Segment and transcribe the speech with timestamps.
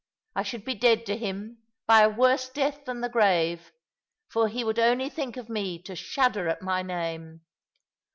[0.35, 3.71] I should be dead to him, by a worse death than the grave;
[4.29, 7.41] for he would only think of me to Bhudder at my name.